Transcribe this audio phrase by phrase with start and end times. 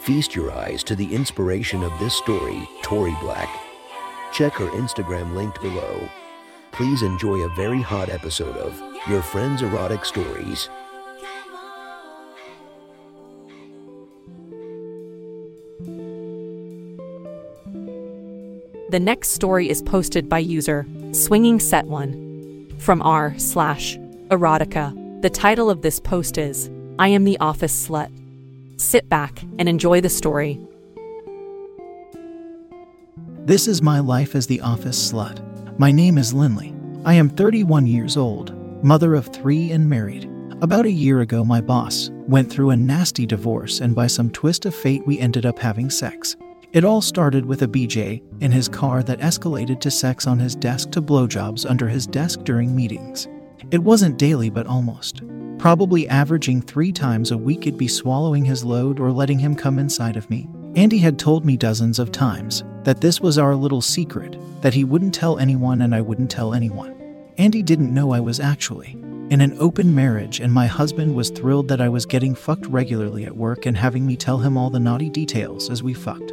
[0.00, 3.48] Feast your eyes to the inspiration of this story, Tori Black.
[4.32, 6.08] Check her Instagram linked below.
[6.72, 10.68] Please enjoy a very hot episode of Your Friend's Erotic Stories.
[18.90, 25.20] The next story is posted by user Swinging Set One from r slash erotica.
[25.20, 28.10] The title of this post is I am the office slut.
[28.80, 30.60] Sit back and enjoy the story.
[33.44, 35.40] This is my life as the office slut.
[35.80, 36.72] My name is Linley.
[37.04, 40.30] I am 31 years old, mother of three, and married.
[40.62, 44.64] About a year ago, my boss went through a nasty divorce, and by some twist
[44.64, 46.36] of fate, we ended up having sex.
[46.72, 50.54] It all started with a BJ in his car that escalated to sex on his
[50.54, 53.26] desk to blowjobs under his desk during meetings.
[53.72, 55.22] It wasn't daily, but almost.
[55.58, 59.80] Probably averaging three times a week, it'd be swallowing his load or letting him come
[59.80, 60.48] inside of me.
[60.76, 64.84] Andy had told me dozens of times that this was our little secret, that he
[64.84, 66.94] wouldn't tell anyone and I wouldn't tell anyone.
[67.38, 68.92] Andy didn't know I was actually
[69.30, 73.24] in an open marriage, and my husband was thrilled that I was getting fucked regularly
[73.24, 76.32] at work and having me tell him all the naughty details as we fucked.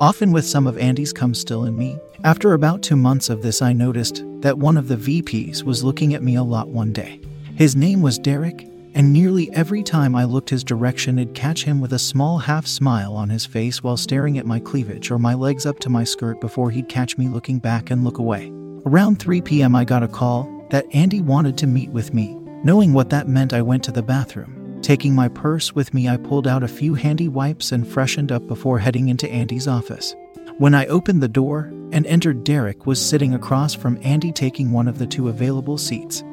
[0.00, 1.98] Often with some of Andy's cum still in me.
[2.24, 6.12] After about two months of this, I noticed that one of the VPs was looking
[6.12, 7.20] at me a lot one day.
[7.54, 11.80] His name was Derek, and nearly every time I looked his direction, it'd catch him
[11.80, 15.34] with a small half smile on his face while staring at my cleavage or my
[15.34, 18.50] legs up to my skirt before he'd catch me looking back and look away.
[18.86, 22.36] Around 3 p.m., I got a call that Andy wanted to meet with me.
[22.64, 24.80] Knowing what that meant, I went to the bathroom.
[24.80, 28.46] Taking my purse with me, I pulled out a few handy wipes and freshened up
[28.48, 30.16] before heading into Andy's office.
[30.58, 34.88] When I opened the door and entered, Derek was sitting across from Andy taking one
[34.88, 36.24] of the two available seats.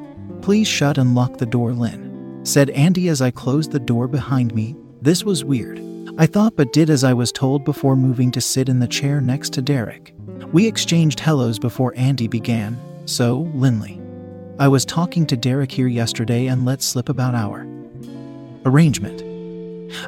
[0.42, 4.54] Please shut and lock the door, Lynn, said Andy as I closed the door behind
[4.54, 4.74] me.
[5.02, 5.80] This was weird.
[6.18, 9.20] I thought but did as I was told before moving to sit in the chair
[9.20, 10.14] next to Derek.
[10.52, 12.78] We exchanged hellos before Andy began.
[13.06, 14.00] So, Linley.
[14.58, 17.66] I was talking to Derek here yesterday and let slip about our
[18.66, 19.22] arrangement.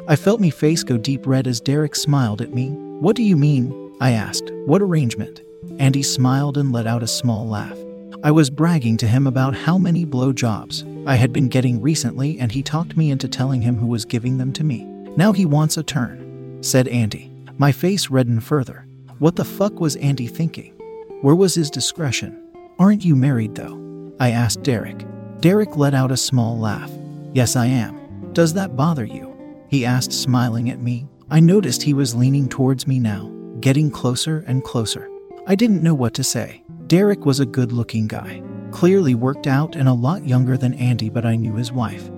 [0.07, 2.69] I felt me face go deep red as Derek smiled at me.
[2.69, 3.95] What do you mean?
[3.99, 4.51] I asked.
[4.65, 5.41] What arrangement?
[5.79, 7.77] Andy smiled and let out a small laugh.
[8.23, 12.49] I was bragging to him about how many blowjobs I had been getting recently, and
[12.49, 14.85] he talked me into telling him who was giving them to me.
[15.17, 17.29] Now he wants a turn, said Andy.
[17.57, 18.87] My face reddened further.
[19.19, 20.73] What the fuck was Andy thinking?
[21.21, 22.41] Where was his discretion?
[22.79, 24.13] Aren't you married, though?
[24.21, 25.05] I asked Derek.
[25.41, 26.91] Derek let out a small laugh.
[27.33, 28.31] Yes, I am.
[28.31, 29.35] Does that bother you?
[29.67, 31.09] He asked, smiling at me.
[31.29, 33.29] I noticed he was leaning towards me now,
[33.59, 35.09] getting closer and closer.
[35.45, 36.63] I didn't know what to say.
[36.87, 41.09] Derek was a good looking guy, clearly worked out and a lot younger than Andy,
[41.09, 42.09] but I knew his wife.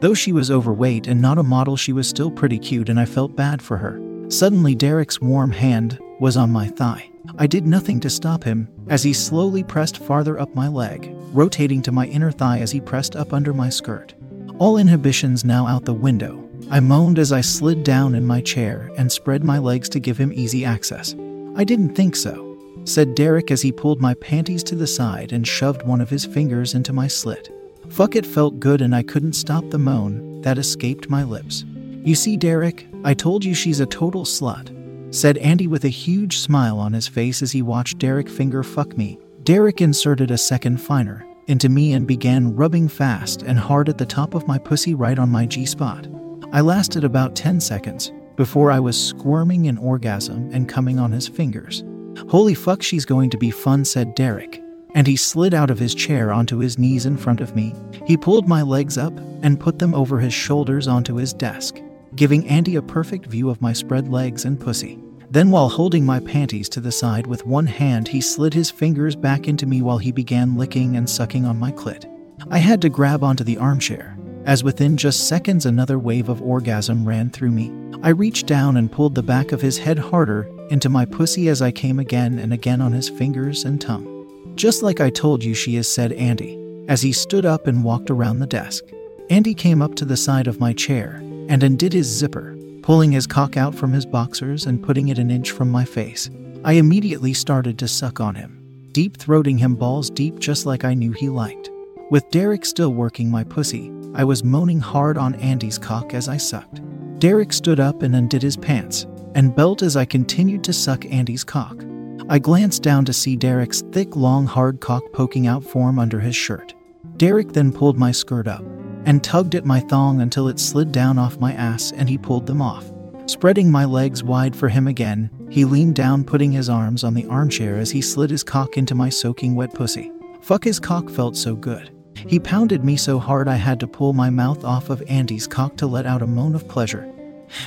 [0.00, 3.04] Though she was overweight and not a model, she was still pretty cute, and I
[3.04, 4.00] felt bad for her.
[4.28, 7.10] Suddenly, Derek's warm hand was on my thigh.
[7.38, 11.82] I did nothing to stop him as he slowly pressed farther up my leg, rotating
[11.82, 14.14] to my inner thigh as he pressed up under my skirt.
[14.58, 18.90] All inhibitions now out the window, I moaned as I slid down in my chair
[18.98, 21.14] and spread my legs to give him easy access.
[21.56, 22.49] I didn't think so,
[22.84, 26.24] said Derek as he pulled my panties to the side and shoved one of his
[26.24, 27.50] fingers into my slit.
[27.88, 31.64] Fuck, it felt good and I couldn't stop the moan that escaped my lips.
[32.04, 34.74] You see, Derek, I told you she's a total slut,
[35.14, 38.96] said Andy with a huge smile on his face as he watched Derek finger fuck
[38.96, 39.18] me.
[39.42, 44.06] Derek inserted a second finer into me and began rubbing fast and hard at the
[44.06, 46.06] top of my pussy right on my G spot.
[46.52, 51.26] I lasted about 10 seconds before I was squirming in orgasm and coming on his
[51.26, 51.82] fingers.
[52.28, 54.62] Holy fuck, she's going to be fun, said Derek.
[54.94, 57.74] And he slid out of his chair onto his knees in front of me.
[58.06, 61.78] He pulled my legs up and put them over his shoulders onto his desk,
[62.16, 64.98] giving Andy a perfect view of my spread legs and pussy.
[65.30, 69.14] Then, while holding my panties to the side with one hand, he slid his fingers
[69.14, 72.04] back into me while he began licking and sucking on my clit.
[72.50, 77.06] I had to grab onto the armchair, as within just seconds another wave of orgasm
[77.06, 77.70] ran through me.
[78.02, 81.62] I reached down and pulled the back of his head harder into my pussy as
[81.62, 84.54] I came again and again on his fingers and tongue.
[84.56, 86.58] Just like I told you she is, said Andy,
[86.88, 88.84] as he stood up and walked around the desk.
[89.28, 91.16] Andy came up to the side of my chair
[91.48, 95.30] and undid his zipper pulling his cock out from his boxers and putting it an
[95.30, 96.30] inch from my face.
[96.64, 100.94] I immediately started to suck on him, deep throating him balls deep just like I
[100.94, 101.70] knew he liked.
[102.10, 106.36] With Derek still working my pussy, I was moaning hard on Andy's cock as I
[106.36, 106.80] sucked.
[107.20, 111.44] Derek stood up and undid his pants and belt as I continued to suck Andy's
[111.44, 111.84] cock.
[112.28, 116.36] I glanced down to see Derek's thick, long, hard cock poking out form under his
[116.36, 116.74] shirt.
[117.16, 118.64] Derek then pulled my skirt up
[119.04, 122.46] and tugged at my thong until it slid down off my ass and he pulled
[122.46, 122.90] them off.
[123.26, 127.26] Spreading my legs wide for him again, he leaned down, putting his arms on the
[127.26, 130.12] armchair as he slid his cock into my soaking wet pussy.
[130.42, 131.90] Fuck, his cock felt so good.
[132.14, 135.76] He pounded me so hard I had to pull my mouth off of Andy's cock
[135.76, 137.10] to let out a moan of pleasure.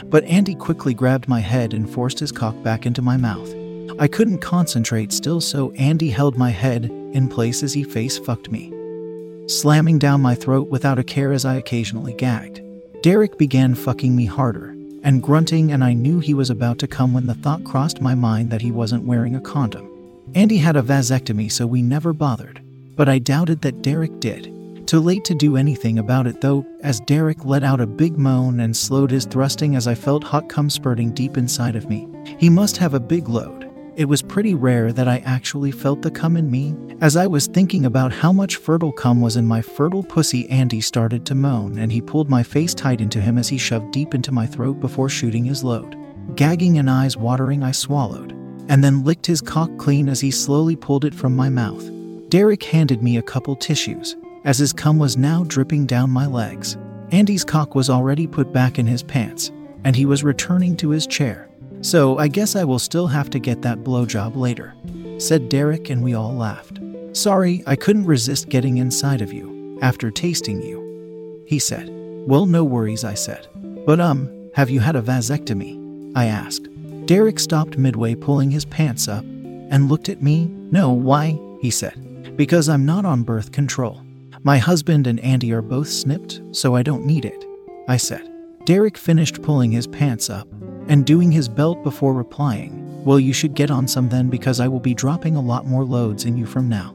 [0.05, 3.53] But Andy quickly grabbed my head and forced his cock back into my mouth.
[3.99, 8.51] I couldn't concentrate still, so Andy held my head in place as he face fucked
[8.51, 8.71] me,
[9.47, 12.61] slamming down my throat without a care as I occasionally gagged.
[13.01, 17.13] Derek began fucking me harder and grunting, and I knew he was about to come
[17.13, 19.89] when the thought crossed my mind that he wasn't wearing a condom.
[20.33, 22.61] Andy had a vasectomy, so we never bothered,
[22.95, 24.47] but I doubted that Derek did.
[24.85, 28.59] Too late to do anything about it though, as Derek let out a big moan
[28.59, 32.07] and slowed his thrusting as I felt hot cum spurting deep inside of me.
[32.37, 33.69] He must have a big load.
[33.95, 36.75] It was pretty rare that I actually felt the cum in me.
[36.99, 40.81] As I was thinking about how much fertile cum was in my fertile pussy, Andy
[40.81, 44.13] started to moan and he pulled my face tight into him as he shoved deep
[44.13, 45.95] into my throat before shooting his load.
[46.35, 48.31] Gagging and eyes watering, I swallowed,
[48.67, 51.89] and then licked his cock clean as he slowly pulled it from my mouth.
[52.29, 54.15] Derek handed me a couple tissues,
[54.45, 56.77] as his cum was now dripping down my legs.
[57.11, 59.51] Andy's cock was already put back in his pants,
[59.83, 61.49] and he was returning to his chair.
[61.81, 64.73] So I guess I will still have to get that blowjob later,
[65.17, 66.79] said Derek, and we all laughed.
[67.13, 71.89] Sorry, I couldn't resist getting inside of you after tasting you, he said.
[72.25, 73.47] Well, no worries, I said.
[73.85, 76.11] But, um, have you had a vasectomy?
[76.15, 76.69] I asked.
[77.05, 80.45] Derek stopped midway, pulling his pants up, and looked at me.
[80.71, 81.37] No, why?
[81.59, 82.37] he said.
[82.37, 84.02] Because I'm not on birth control.
[84.45, 87.45] My husband and Andy are both snipped, so I don't need it,
[87.87, 88.29] I said.
[88.65, 90.49] Derek finished pulling his pants up
[90.89, 94.67] and doing his belt before replying, Well, you should get on some then because I
[94.67, 96.93] will be dropping a lot more loads in you from now.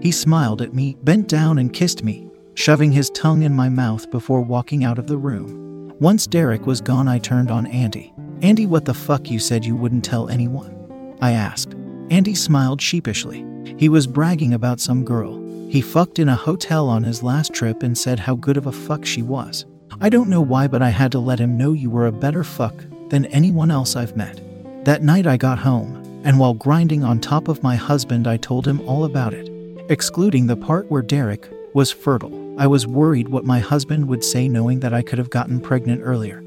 [0.00, 4.10] He smiled at me, bent down, and kissed me, shoving his tongue in my mouth
[4.10, 5.92] before walking out of the room.
[6.00, 8.14] Once Derek was gone, I turned on Andy.
[8.40, 11.14] Andy, what the fuck you said you wouldn't tell anyone?
[11.20, 11.74] I asked.
[12.08, 13.44] Andy smiled sheepishly.
[13.76, 15.47] He was bragging about some girl.
[15.68, 18.72] He fucked in a hotel on his last trip and said how good of a
[18.72, 19.66] fuck she was.
[20.00, 22.42] I don't know why, but I had to let him know you were a better
[22.42, 22.74] fuck
[23.10, 24.40] than anyone else I've met.
[24.86, 28.66] That night I got home, and while grinding on top of my husband, I told
[28.66, 29.50] him all about it,
[29.90, 32.56] excluding the part where Derek was fertile.
[32.58, 36.00] I was worried what my husband would say, knowing that I could have gotten pregnant
[36.02, 36.42] earlier.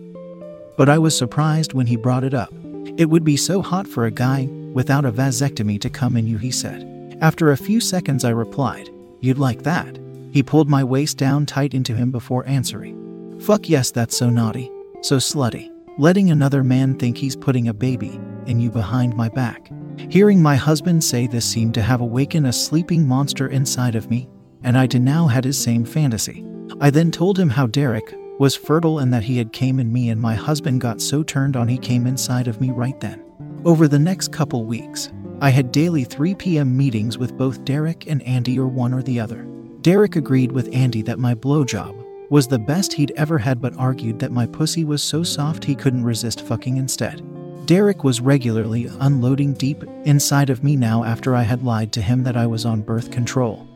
[0.77, 2.51] But I was surprised when he brought it up.
[2.97, 6.39] It would be so hot for a guy without a vasectomy to come in you,
[6.39, 6.88] he said.
[7.21, 8.89] After a few seconds, I replied,
[9.21, 10.00] You'd like that.
[10.31, 13.39] He pulled my waist down tight into him before answering.
[13.39, 14.69] Fuck yes, that's so naughty,
[15.01, 15.69] so slutty.
[15.97, 19.71] Letting another man think he's putting a baby in you behind my back.
[20.09, 24.27] Hearing my husband say this seemed to have awakened a sleeping monster inside of me,
[24.63, 26.45] and I now had his same fantasy.
[26.79, 30.09] I then told him how Derek was fertile and that he had came in me
[30.09, 33.24] and my husband got so turned on he came inside of me right then.
[33.65, 36.77] Over the next couple weeks, I had daily 3 p.m.
[36.77, 39.43] meetings with both Derek and Andy or one or the other.
[39.81, 41.95] Derek agreed with Andy that my blowjob
[42.29, 45.74] was the best he'd ever had, but argued that my pussy was so soft he
[45.74, 47.24] couldn't resist fucking instead.
[47.65, 52.21] Derek was regularly unloading deep inside of me now after I had lied to him
[52.24, 53.67] that I was on birth control.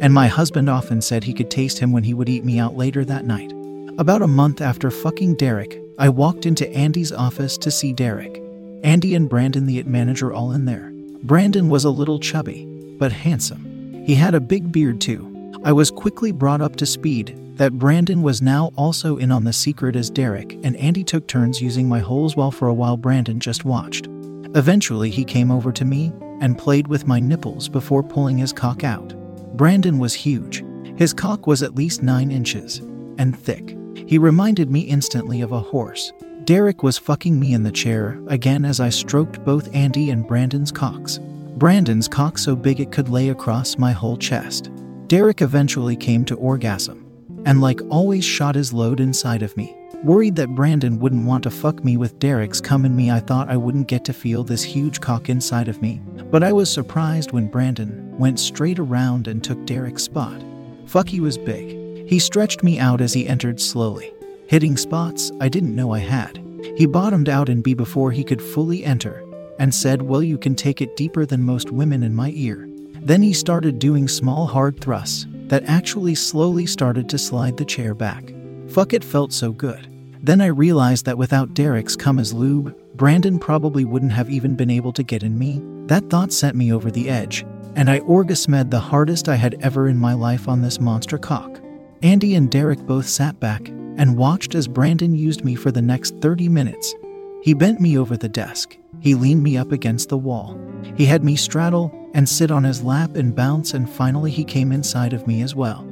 [0.00, 2.76] And my husband often said he could taste him when he would eat me out
[2.76, 3.52] later that night.
[3.98, 8.43] About a month after fucking Derek, I walked into Andy's office to see Derek.
[8.84, 10.92] Andy and Brandon, the IT manager, all in there.
[11.22, 12.66] Brandon was a little chubby,
[12.98, 14.04] but handsome.
[14.04, 15.52] He had a big beard too.
[15.64, 19.54] I was quickly brought up to speed that Brandon was now also in on the
[19.54, 23.40] secret as Derek, and Andy took turns using my holes while for a while Brandon
[23.40, 24.06] just watched.
[24.54, 26.12] Eventually, he came over to me
[26.42, 29.14] and played with my nipples before pulling his cock out.
[29.56, 30.62] Brandon was huge.
[30.96, 32.80] His cock was at least 9 inches
[33.16, 33.78] and thick.
[34.06, 36.12] He reminded me instantly of a horse.
[36.44, 40.70] Derek was fucking me in the chair again as I stroked both Andy and Brandon's
[40.70, 41.18] cocks.
[41.56, 44.70] Brandon's cock so big it could lay across my whole chest.
[45.06, 47.06] Derek eventually came to orgasm
[47.46, 49.74] and like always shot his load inside of me.
[50.02, 53.48] Worried that Brandon wouldn't want to fuck me with Derek's cum in me, I thought
[53.48, 56.02] I wouldn't get to feel this huge cock inside of me.
[56.30, 60.44] But I was surprised when Brandon went straight around and took Derek's spot.
[60.84, 62.06] Fuck, he was big.
[62.06, 64.12] He stretched me out as he entered slowly,
[64.46, 66.38] hitting spots I didn't know I had.
[66.76, 69.24] He bottomed out in B before he could fully enter
[69.58, 72.68] and said, Well, you can take it deeper than most women in my ear.
[73.00, 77.94] Then he started doing small, hard thrusts that actually slowly started to slide the chair
[77.94, 78.32] back.
[78.68, 79.88] Fuck, it felt so good.
[80.22, 84.70] Then I realized that without Derek's come as lube, Brandon probably wouldn't have even been
[84.70, 85.60] able to get in me.
[85.86, 87.44] That thought sent me over the edge,
[87.76, 91.60] and I orgasmed the hardest I had ever in my life on this monster cock.
[92.02, 96.16] Andy and Derek both sat back and watched as Brandon used me for the next
[96.20, 96.94] 30 minutes.
[97.42, 98.76] He bent me over the desk.
[99.00, 100.58] He leaned me up against the wall.
[100.96, 104.72] He had me straddle and sit on his lap and bounce, and finally he came
[104.72, 105.84] inside of me as well,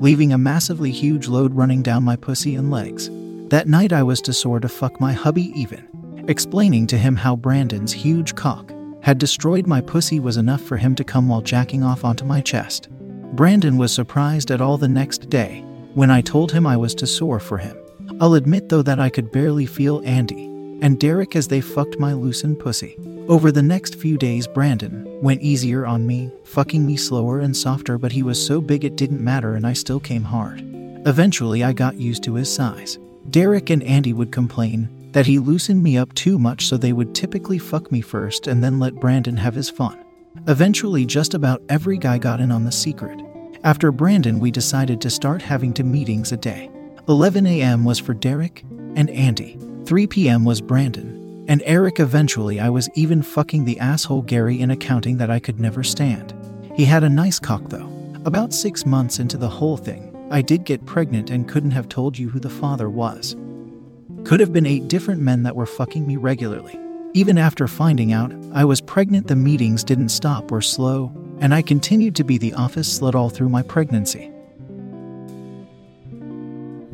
[0.00, 3.10] leaving a massively huge load running down my pussy and legs.
[3.48, 5.88] That night I was too sore to fuck my hubby even.
[6.28, 10.94] Explaining to him how Brandon's huge cock had destroyed my pussy was enough for him
[10.94, 12.88] to come while jacking off onto my chest.
[13.34, 15.65] Brandon was surprised at all the next day
[15.96, 17.74] when I told him I was too sore for him.
[18.20, 20.44] I'll admit though that I could barely feel Andy
[20.82, 22.98] and Derek as they fucked my loosened pussy.
[23.28, 27.96] Over the next few days, Brandon went easier on me, fucking me slower and softer,
[27.96, 30.60] but he was so big it didn't matter and I still came hard.
[31.06, 32.98] Eventually, I got used to his size.
[33.30, 37.14] Derek and Andy would complain that he loosened me up too much, so they would
[37.14, 40.04] typically fuck me first and then let Brandon have his fun.
[40.46, 43.18] Eventually, just about every guy got in on the secret.
[43.66, 46.70] After Brandon, we decided to start having two meetings a day.
[47.08, 47.84] 11 a.m.
[47.84, 48.62] was for Derek
[48.94, 50.44] and Andy, 3 p.m.
[50.44, 51.98] was Brandon, and Eric.
[51.98, 56.32] Eventually, I was even fucking the asshole Gary in accounting that I could never stand.
[56.76, 57.90] He had a nice cock though.
[58.24, 62.16] About six months into the whole thing, I did get pregnant and couldn't have told
[62.16, 63.34] you who the father was.
[64.22, 66.78] Could have been eight different men that were fucking me regularly.
[67.14, 71.62] Even after finding out I was pregnant, the meetings didn't stop or slow, and I
[71.62, 74.32] continued to be the office slut all through my pregnancy.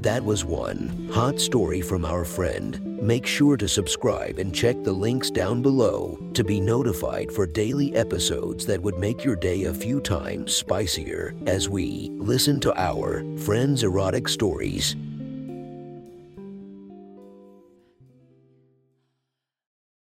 [0.03, 3.01] That was one hot story from our friend.
[3.01, 7.95] Make sure to subscribe and check the links down below to be notified for daily
[7.95, 13.23] episodes that would make your day a few times spicier as we listen to our
[13.39, 14.97] friends' erotic stories.